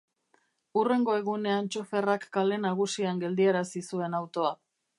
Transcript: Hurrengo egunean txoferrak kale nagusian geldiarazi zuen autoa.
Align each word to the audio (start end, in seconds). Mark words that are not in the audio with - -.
Hurrengo 0.79 1.13
egunean 1.17 1.67
txoferrak 1.75 2.25
kale 2.37 2.59
nagusian 2.63 3.21
geldiarazi 3.25 3.85
zuen 3.93 4.21
autoa. 4.23 4.55